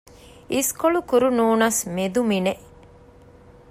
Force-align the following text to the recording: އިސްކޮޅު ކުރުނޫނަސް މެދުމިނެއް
އިސްކޮޅު 0.53 0.99
ކުރުނޫނަސް 1.09 1.81
މެދުމިނެއް 1.95 2.63